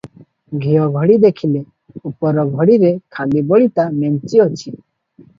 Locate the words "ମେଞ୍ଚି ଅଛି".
3.99-4.73